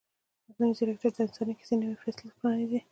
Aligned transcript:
مصنوعي 0.49 0.73
ځیرکتیا 0.77 1.09
د 1.11 1.17
انساني 1.25 1.53
کیسې 1.59 1.75
نوی 1.81 1.95
فصل 2.01 2.25
پرانیزي. 2.37 2.79